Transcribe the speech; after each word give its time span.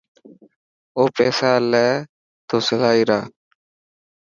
او 0.97 1.03
پيسا 1.17 1.51
لي 1.71 1.87
تو 2.47 2.55
سلائي 2.67 3.03
را. 3.09 3.19